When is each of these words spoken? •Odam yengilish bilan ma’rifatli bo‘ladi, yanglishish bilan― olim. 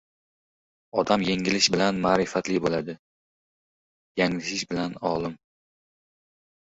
•Odam 1.01 1.25
yengilish 1.25 1.67
bilan 1.75 1.99
ma’rifatli 2.05 2.57
bo‘ladi, 2.63 2.95
yanglishish 4.21 4.65
bilan― 4.73 4.97
olim. 5.11 5.37